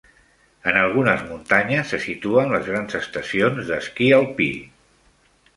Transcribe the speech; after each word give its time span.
En 0.71 0.79
algunes 0.83 1.21
muntanyes 1.27 1.93
se 1.93 1.99
situen 2.07 2.55
les 2.55 2.71
grans 2.71 2.99
estacions 3.03 3.71
d'esquí 3.71 4.11
alpí. 4.23 4.53